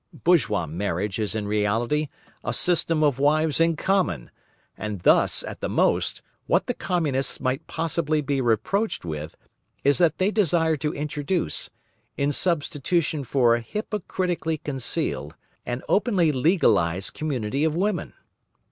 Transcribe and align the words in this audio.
Bourgeois 0.23 0.65
marriage 0.65 1.19
is 1.19 1.35
in 1.35 1.47
reality 1.47 2.07
a 2.43 2.53
system 2.53 3.03
of 3.03 3.19
wives 3.19 3.61
in 3.61 3.75
common 3.75 4.31
and 4.75 5.01
thus, 5.01 5.43
at 5.43 5.59
the 5.61 5.69
most, 5.69 6.23
what 6.47 6.65
the 6.65 6.73
Communists 6.73 7.39
might 7.39 7.67
possibly 7.67 8.19
be 8.19 8.41
reproached 8.41 9.05
with, 9.05 9.37
is 9.83 9.99
that 9.99 10.17
they 10.17 10.31
desire 10.31 10.75
to 10.75 10.91
introduce, 10.95 11.69
in 12.17 12.31
substitution 12.31 13.23
for 13.23 13.53
a 13.53 13.61
hypocritically 13.61 14.57
concealed, 14.57 15.35
an 15.67 15.83
openly 15.87 16.31
legalised 16.31 17.13
community 17.13 17.63
of 17.63 17.75
women. 17.75 18.13